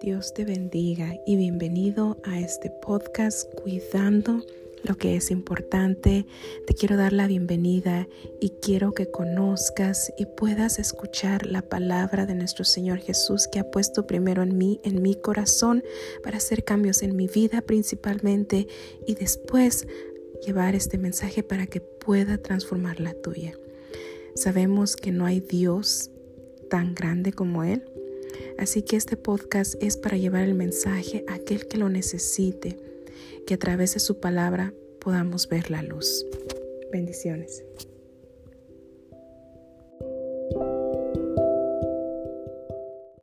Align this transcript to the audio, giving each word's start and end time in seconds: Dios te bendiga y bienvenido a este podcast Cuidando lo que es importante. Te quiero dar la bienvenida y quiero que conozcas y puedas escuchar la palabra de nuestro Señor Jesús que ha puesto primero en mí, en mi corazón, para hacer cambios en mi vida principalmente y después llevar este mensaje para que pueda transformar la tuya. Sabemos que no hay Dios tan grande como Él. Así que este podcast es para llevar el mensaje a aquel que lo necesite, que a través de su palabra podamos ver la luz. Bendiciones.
Dios 0.00 0.32
te 0.32 0.46
bendiga 0.46 1.20
y 1.26 1.36
bienvenido 1.36 2.16
a 2.24 2.40
este 2.40 2.70
podcast 2.70 3.52
Cuidando 3.54 4.42
lo 4.82 4.96
que 4.96 5.14
es 5.14 5.30
importante. 5.30 6.24
Te 6.66 6.72
quiero 6.72 6.96
dar 6.96 7.12
la 7.12 7.26
bienvenida 7.26 8.08
y 8.40 8.48
quiero 8.62 8.92
que 8.92 9.10
conozcas 9.10 10.10
y 10.16 10.24
puedas 10.24 10.78
escuchar 10.78 11.44
la 11.44 11.60
palabra 11.60 12.24
de 12.24 12.34
nuestro 12.34 12.64
Señor 12.64 13.00
Jesús 13.00 13.46
que 13.46 13.58
ha 13.58 13.70
puesto 13.70 14.06
primero 14.06 14.42
en 14.42 14.56
mí, 14.56 14.80
en 14.84 15.02
mi 15.02 15.16
corazón, 15.16 15.84
para 16.24 16.38
hacer 16.38 16.64
cambios 16.64 17.02
en 17.02 17.14
mi 17.14 17.26
vida 17.26 17.60
principalmente 17.60 18.68
y 19.06 19.16
después 19.16 19.86
llevar 20.46 20.74
este 20.74 20.96
mensaje 20.96 21.42
para 21.42 21.66
que 21.66 21.82
pueda 21.82 22.38
transformar 22.38 23.00
la 23.00 23.12
tuya. 23.12 23.52
Sabemos 24.34 24.96
que 24.96 25.12
no 25.12 25.26
hay 25.26 25.40
Dios 25.40 26.10
tan 26.70 26.94
grande 26.94 27.34
como 27.34 27.64
Él. 27.64 27.84
Así 28.58 28.82
que 28.82 28.96
este 28.96 29.16
podcast 29.16 29.74
es 29.80 29.96
para 29.96 30.16
llevar 30.16 30.42
el 30.42 30.54
mensaje 30.54 31.24
a 31.28 31.34
aquel 31.34 31.66
que 31.66 31.78
lo 31.78 31.88
necesite, 31.88 32.76
que 33.46 33.54
a 33.54 33.58
través 33.58 33.94
de 33.94 34.00
su 34.00 34.20
palabra 34.20 34.74
podamos 35.00 35.48
ver 35.48 35.70
la 35.70 35.82
luz. 35.82 36.26
Bendiciones. 36.92 37.64